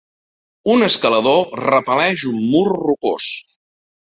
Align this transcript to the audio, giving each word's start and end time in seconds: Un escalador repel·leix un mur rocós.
Un 0.75 0.85
escalador 0.85 1.61
repel·leix 1.65 2.25
un 2.33 2.41
mur 2.55 2.65
rocós. 2.73 3.29